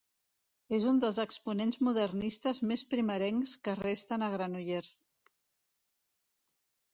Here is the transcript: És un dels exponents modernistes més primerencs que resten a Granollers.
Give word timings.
És 0.75 0.85
un 0.91 0.95
dels 1.01 1.17
exponents 1.23 1.77
modernistes 1.87 2.61
més 2.71 2.83
primerencs 2.95 3.53
que 3.69 3.77
resten 3.83 4.25
a 4.27 4.31
Granollers. 4.37 4.97